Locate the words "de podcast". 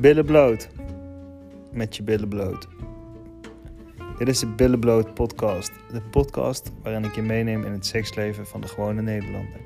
5.92-6.72